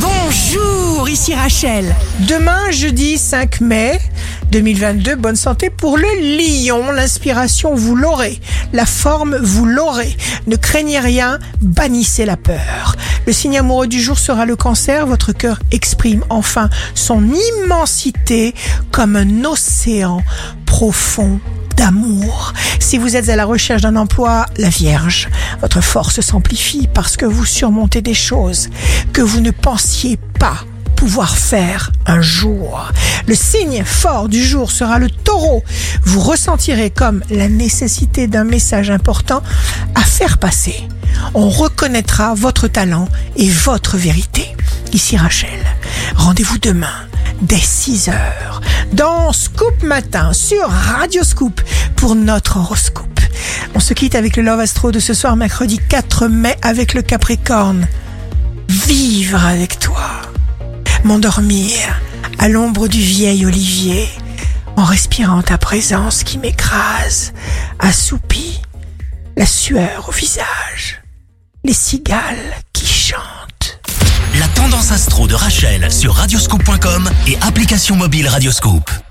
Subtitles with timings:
[0.00, 1.94] Bonjour, ici Rachel.
[2.28, 3.98] Demain, jeudi 5 mai
[4.52, 6.06] 2022, bonne santé pour le
[6.38, 6.92] lion.
[6.92, 8.40] L'inspiration, vous l'aurez.
[8.72, 10.16] La forme, vous l'aurez.
[10.46, 12.94] Ne craignez rien, bannissez la peur.
[13.26, 15.06] Le signe amoureux du jour sera le cancer.
[15.06, 17.22] Votre cœur exprime enfin son
[17.64, 18.54] immensité
[18.92, 20.22] comme un océan
[20.64, 21.40] profond
[21.78, 22.52] d'amour.
[22.80, 25.28] Si vous êtes à la recherche d'un emploi, la Vierge,
[25.60, 28.68] votre force s'amplifie parce que vous surmontez des choses
[29.12, 30.58] que vous ne pensiez pas
[30.96, 32.90] pouvoir faire un jour.
[33.28, 35.62] Le signe fort du jour sera le taureau.
[36.04, 39.42] Vous ressentirez comme la nécessité d'un message important
[39.94, 40.88] à faire passer.
[41.34, 44.56] On reconnaîtra votre talent et votre vérité.
[44.92, 45.64] Ici Rachel,
[46.16, 47.06] rendez-vous demain
[47.42, 48.60] dès 6 heures
[48.92, 51.60] dans Scoop Matin sur Radio Scoop
[51.96, 53.20] pour notre horoscope.
[53.74, 57.02] On se quitte avec le Love Astro de ce soir mercredi 4 mai avec le
[57.02, 57.86] Capricorne.
[58.68, 60.08] Vivre avec toi.
[61.04, 62.00] M'endormir
[62.38, 64.08] à l'ombre du vieil olivier
[64.76, 67.32] en respirant ta présence qui m'écrase,
[67.78, 68.60] assoupie,
[69.36, 71.02] la sueur au visage,
[71.64, 72.54] les cigales
[74.70, 79.07] tendance astro de Rachel sur radioscope.com et application mobile Radioscope.